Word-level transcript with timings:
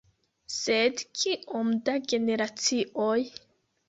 Sed 0.51 1.03
kiom 1.19 1.69
da 1.89 1.95
generacioj? 2.13 3.19